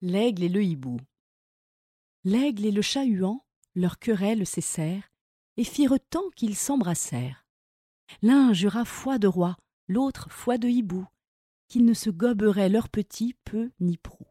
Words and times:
L'aigle 0.00 0.44
et 0.44 0.48
le 0.48 0.62
hibou. 0.62 1.00
L'aigle 2.24 2.66
et 2.66 2.70
le 2.70 2.82
chat-huant, 2.82 3.44
leur 3.74 3.98
querelle 3.98 4.46
cessèrent, 4.46 5.10
et 5.56 5.64
firent 5.64 5.98
tant 6.10 6.30
qu'ils 6.36 6.56
s'embrassèrent. 6.56 7.44
L'un 8.22 8.52
jura 8.52 8.84
foi 8.84 9.18
de 9.18 9.26
roi, 9.26 9.56
l'autre 9.88 10.30
foi 10.30 10.56
de 10.56 10.68
hibou, 10.68 11.06
qu'ils 11.68 11.84
ne 11.84 11.94
se 11.94 12.10
goberaient 12.10 12.68
leurs 12.68 12.88
petits 12.88 13.34
peu 13.44 13.70
ni 13.80 13.96
prou. 13.96 14.26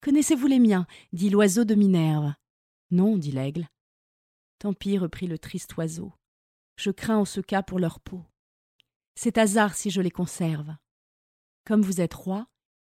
Connaissez-vous 0.00 0.46
les 0.46 0.58
miens 0.58 0.86
dit 1.12 1.28
l'oiseau 1.28 1.64
de 1.64 1.74
Minerve. 1.74 2.32
Non, 2.90 3.18
dit 3.18 3.32
l'aigle. 3.32 3.68
Tant 4.58 4.72
pis, 4.72 4.96
reprit 4.96 5.26
le 5.26 5.38
triste 5.38 5.76
oiseau. 5.76 6.12
Je 6.76 6.90
crains 6.90 7.18
en 7.18 7.24
ce 7.24 7.40
cas 7.40 7.62
pour 7.62 7.78
leur 7.78 8.00
peau. 8.00 8.24
C'est 9.14 9.36
hasard 9.36 9.74
si 9.74 9.90
je 9.90 10.00
les 10.00 10.10
conserve. 10.10 10.74
Comme 11.66 11.82
vous 11.82 12.00
êtes 12.00 12.14
roi, 12.14 12.46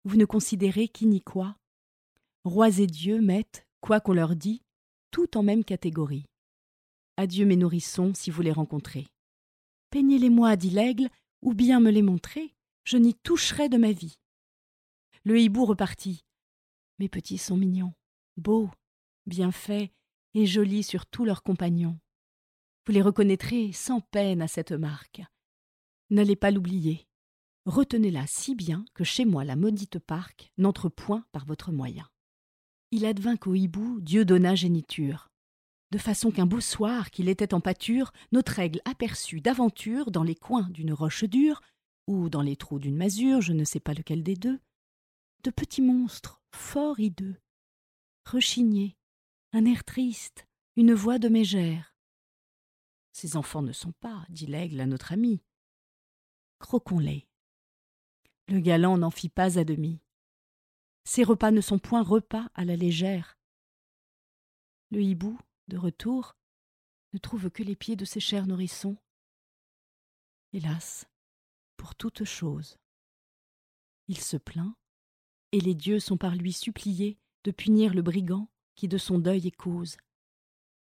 vous 0.04 0.16
ne 0.16 0.24
considérez 0.24 0.88
qui 0.88 1.06
ni 1.06 1.20
quoi. 1.20 1.56
Rois 2.44 2.78
et 2.78 2.86
dieux 2.86 3.20
mettent, 3.20 3.66
quoi 3.80 4.00
qu'on 4.00 4.12
leur 4.12 4.36
dit, 4.36 4.62
tout 5.10 5.36
en 5.36 5.42
même 5.42 5.64
catégorie. 5.64 6.26
Adieu 7.16 7.46
mes 7.46 7.56
nourrissons, 7.56 8.12
si 8.14 8.30
vous 8.30 8.42
les 8.42 8.52
rencontrez. 8.52 9.06
Peignez-les-moi, 9.90 10.56
dit 10.56 10.70
l'aigle, 10.70 11.08
ou 11.42 11.54
bien 11.54 11.80
me 11.80 11.90
les 11.90 12.02
montrez, 12.02 12.54
je 12.84 12.96
n'y 12.96 13.14
toucherai 13.14 13.68
de 13.68 13.78
ma 13.78 13.92
vie. 13.92 14.18
Le 15.24 15.40
hibou 15.40 15.64
repartit. 15.64 16.24
Mes 16.98 17.08
petits 17.08 17.38
sont 17.38 17.56
mignons, 17.56 17.94
beaux, 18.36 18.70
bien 19.26 19.52
faits 19.52 19.90
et 20.34 20.46
jolis 20.46 20.82
sur 20.82 21.06
tous 21.06 21.24
leurs 21.24 21.42
compagnons. 21.42 21.98
Vous 22.86 22.92
les 22.92 23.02
reconnaîtrez 23.02 23.72
sans 23.72 24.00
peine 24.00 24.42
à 24.42 24.48
cette 24.48 24.72
marque. 24.72 25.22
N'allez 26.10 26.36
pas 26.36 26.50
l'oublier 26.50 27.06
retenez-la 27.66 28.26
si 28.26 28.54
bien 28.54 28.84
que 28.94 29.04
chez 29.04 29.24
moi 29.24 29.44
la 29.44 29.56
maudite 29.56 29.98
parque 29.98 30.52
n'entre 30.58 30.88
point 30.88 31.24
par 31.32 31.44
votre 31.46 31.72
moyen. 31.72 32.08
Il 32.90 33.06
advint 33.06 33.36
qu'au 33.36 33.54
hibou 33.54 34.00
Dieu 34.00 34.24
donna 34.24 34.54
géniture, 34.54 35.30
de 35.90 35.98
façon 35.98 36.30
qu'un 36.30 36.46
beau 36.46 36.60
soir 36.60 37.10
qu'il 37.10 37.28
était 37.28 37.54
en 37.54 37.60
pâture, 37.60 38.12
notre 38.32 38.58
aigle 38.58 38.80
aperçut 38.84 39.40
d'aventure 39.40 40.10
dans 40.10 40.24
les 40.24 40.34
coins 40.34 40.68
d'une 40.70 40.92
roche 40.92 41.24
dure, 41.24 41.60
ou 42.06 42.28
dans 42.28 42.42
les 42.42 42.56
trous 42.56 42.78
d'une 42.78 42.96
masure, 42.96 43.40
je 43.40 43.52
ne 43.52 43.64
sais 43.64 43.80
pas 43.80 43.94
lequel 43.94 44.22
des 44.22 44.34
deux, 44.34 44.58
de 45.44 45.50
petits 45.50 45.82
monstres 45.82 46.42
fort 46.52 46.98
hideux, 46.98 47.36
rechignés, 48.26 48.96
un 49.52 49.64
air 49.66 49.84
triste, 49.84 50.46
une 50.76 50.94
voix 50.94 51.18
de 51.18 51.28
mégère. 51.28 51.94
Ces 53.12 53.36
enfants 53.36 53.62
ne 53.62 53.72
sont 53.72 53.92
pas, 54.00 54.26
dit 54.28 54.46
l'aigle 54.46 54.80
à 54.80 54.86
notre 54.86 55.12
ami. 55.12 55.40
Croquons-les. 56.58 57.28
Le 58.48 58.60
galant 58.60 58.98
n'en 58.98 59.10
fit 59.10 59.28
pas 59.28 59.58
à 59.58 59.64
demi. 59.64 60.00
Ces 61.04 61.24
repas 61.24 61.50
ne 61.50 61.60
sont 61.60 61.78
point 61.78 62.02
repas 62.02 62.48
à 62.54 62.64
la 62.64 62.76
légère. 62.76 63.38
Le 64.90 65.02
hibou, 65.02 65.38
de 65.68 65.76
retour, 65.76 66.36
ne 67.12 67.18
trouve 67.18 67.50
que 67.50 67.62
les 67.62 67.76
pieds 67.76 67.96
de 67.96 68.04
ses 68.04 68.20
chers 68.20 68.46
nourrissons. 68.46 68.96
Hélas, 70.52 71.06
pour 71.76 71.94
toute 71.94 72.24
chose. 72.24 72.78
Il 74.08 74.20
se 74.20 74.36
plaint, 74.36 74.74
et 75.52 75.60
les 75.60 75.74
dieux 75.74 76.00
sont 76.00 76.16
par 76.16 76.34
lui 76.34 76.52
suppliés 76.52 77.18
de 77.44 77.50
punir 77.50 77.94
le 77.94 78.02
brigand 78.02 78.48
qui 78.74 78.88
de 78.88 78.98
son 78.98 79.18
deuil 79.18 79.46
est 79.46 79.56
cause. 79.56 79.96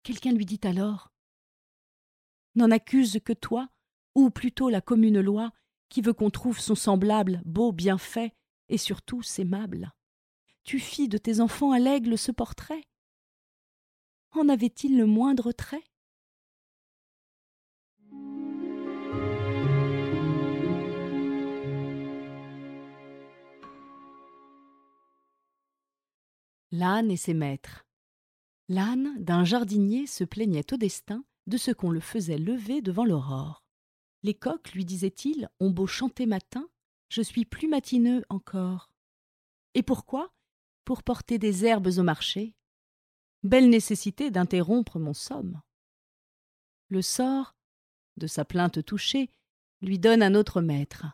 Quelqu'un 0.03 0.33
lui 0.33 0.45
dit 0.45 0.61
alors 0.65 1.13
N'en 2.55 2.71
accuse 2.71 3.21
que 3.25 3.33
toi, 3.33 3.69
ou 4.15 4.31
plutôt 4.31 4.69
la 4.69 4.81
commune 4.81 5.21
loi 5.21 5.53
qui 5.89 6.03
veut 6.03 6.13
qu'on 6.13 6.31
trouve 6.31 6.59
son 6.59 6.75
semblable 6.75 7.43
beau, 7.45 7.73
bien 7.73 7.99
fait, 7.99 8.33
et 8.69 8.79
surtout 8.79 9.23
aimable 9.39 9.93
Tu 10.65 10.79
fis 10.79 11.09
de 11.09 11.19
tes 11.19 11.41
enfants 11.41 11.73
à 11.73 11.79
l'aigle 11.79 12.19
ce 12.19 12.33
portrait? 12.33 12.83
En 14.33 14.49
avait-il 14.49 14.99
le 14.99 15.07
moindre 15.07 15.53
trait? 15.53 15.85
L'âne 26.73 27.11
et 27.11 27.17
ses 27.17 27.33
maîtres. 27.33 27.87
L'âne 28.69 29.15
d'un 29.23 29.45
jardinier 29.45 30.07
se 30.07 30.25
plaignait 30.25 30.73
au 30.75 30.77
destin 30.77 31.25
de 31.47 31.57
ce 31.57 31.71
qu'on 31.71 31.91
le 31.91 32.01
faisait 32.01 32.39
lever 32.39 32.83
devant 32.83 33.05
l'aurore. 33.05 33.66
Les 34.23 34.35
coqs, 34.35 34.73
lui 34.73 34.85
disait-il, 34.85 35.49
ont 35.61 35.71
beau 35.71 35.87
chanter 35.87 36.27
matin, 36.27 36.69
je 37.09 37.23
suis 37.23 37.45
plus 37.45 37.69
matineux 37.69 38.25
encore. 38.29 38.91
Et 39.75 39.83
pourquoi? 39.83 40.33
Pour 40.85 41.03
porter 41.03 41.39
des 41.39 41.65
herbes 41.65 41.89
au 41.99 42.03
marché. 42.03 42.55
Belle 43.43 43.69
nécessité 43.69 44.31
d'interrompre 44.31 44.99
mon 44.99 45.15
somme. 45.15 45.61
Le 46.89 47.03
sort, 47.03 47.55
de 48.17 48.27
sa 48.27 48.45
plainte 48.45 48.85
touchée, 48.85 49.31
lui 49.83 49.99
donne 49.99 50.23
un 50.23 50.35
autre 50.35 50.61
maître, 50.61 51.07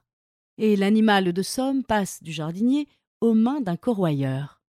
et 0.58 0.76
l'animal 0.76 1.32
de 1.32 1.42
somme 1.42 1.84
passe 1.84 2.22
du 2.22 2.32
jardinier 2.32 2.88
aux 3.20 3.34
mains 3.34 3.60
d'un 3.60 3.76
corroyeur. 3.76 4.62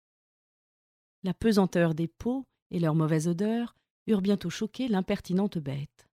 La 1.22 1.34
pesanteur 1.34 1.94
des 1.94 2.08
peaux 2.08 2.46
et 2.70 2.80
leur 2.80 2.94
mauvaise 2.94 3.28
odeur 3.28 3.76
eurent 4.06 4.22
bientôt 4.22 4.50
choqué 4.50 4.88
l'impertinente 4.88 5.58
bête. 5.58 6.08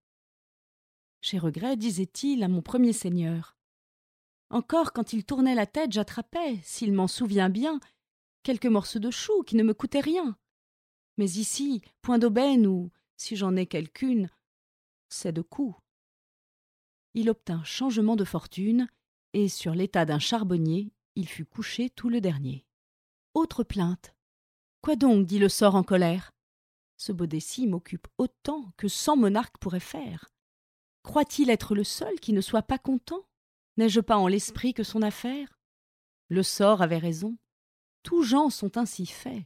J'ai 1.22 1.38
regret, 1.38 1.76
disait-il 1.78 2.44
à 2.44 2.48
mon 2.48 2.62
premier 2.62 2.94
seigneur. 2.94 3.58
Encore 4.50 4.94
quand 4.94 5.14
il 5.14 5.26
tournait 5.26 5.56
la 5.56 5.66
tête, 5.66 5.92
j'attrapais, 5.92 6.60
s'il 6.64 6.94
m'en 6.94 7.08
souvient 7.08 7.50
bien, 7.50 7.80
quelques 8.44 8.66
morceaux 8.66 9.00
de 9.00 9.12
chou 9.12 9.44
qui 9.44 9.56
ne 9.56 9.64
me 9.64 9.74
coûtaient 9.74 10.00
rien. 10.00 10.38
Mais 11.18 11.30
ici, 11.32 11.82
point 12.02 12.18
d'aubaine 12.18 12.66
ou, 12.66 12.90
si 13.18 13.36
j'en 13.36 13.56
ai 13.56 13.66
quelqu'une, 13.66 14.30
c'est 15.10 15.34
de 15.34 15.42
coups. 15.42 15.76
Il 17.14 17.30
obtint 17.30 17.64
changement 17.64 18.16
de 18.16 18.24
fortune, 18.24 18.88
et 19.34 19.50
sur 19.50 19.76
l'état 19.76 20.06
d'un 20.06 20.20
charbonnier, 20.20 20.94
il 21.16 21.28
fut 21.28 21.46
couché 21.46 21.90
tout 21.90 22.10
le 22.10 22.22
dernier. 22.22 22.66
Autre 23.34 23.64
plainte. 23.64 24.16
Quoi 24.82 24.96
donc 24.96 25.26
dit 25.26 25.40
le 25.40 25.50
sort 25.50 25.76
en 25.76 25.84
colère? 25.84 26.32
Ce 26.98 27.12
Baudessy 27.12 27.68
m'occupe 27.68 28.08
autant 28.18 28.72
que 28.78 28.88
cent 28.88 29.18
monarques 29.18 29.58
pourraient 29.58 29.80
faire. 29.80 30.30
Croit-il 31.04 31.50
être 31.50 31.76
le 31.76 31.84
seul 31.84 32.20
qui 32.20 32.34
ne 32.34 32.42
soit 32.42 32.62
pas 32.62 32.78
content? 32.78 33.26
N'ai-je 33.78 34.02
pas 34.02 34.18
en 34.18 34.28
l'esprit 34.28 34.74
que 34.74 34.84
son 34.84 35.02
affaire? 35.02 35.60
Le 36.28 36.44
sort 36.44 36.82
avait 36.82 36.98
raison. 36.98 37.38
Tous 38.04 38.24
gens 38.24 38.50
sont 38.50 38.78
ainsi 38.78 39.06
faits. 39.06 39.46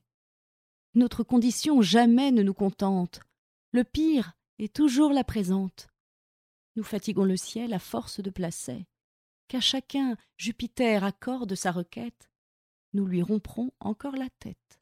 Notre 0.96 1.24
condition 1.24 1.82
jamais 1.82 2.32
ne 2.32 2.44
nous 2.44 2.54
contente. 2.54 3.22
Le 3.72 3.84
pire 3.84 4.34
est 4.60 4.76
toujours 4.76 5.12
la 5.12 5.24
présente. 5.24 5.88
Nous 6.76 6.84
fatiguons 6.84 7.26
le 7.26 7.38
ciel 7.38 7.74
à 7.74 7.80
force 7.80 8.20
de 8.20 8.30
placets. 8.30 8.86
Qu'à 9.48 9.60
chacun 9.60 10.18
Jupiter 10.38 11.04
accorde 11.04 11.56
sa 11.56 11.72
requête, 11.72 12.30
nous 12.94 13.06
lui 13.06 13.22
romprons 13.22 13.72
encore 13.80 14.16
la 14.16 14.30
tête. 14.40 14.82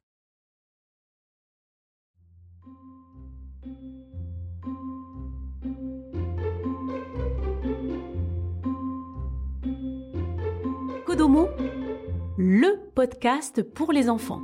Kodomo, 11.12 11.50
le 12.38 12.90
podcast 12.94 13.62
pour 13.62 13.92
les 13.92 14.08
enfants. 14.08 14.40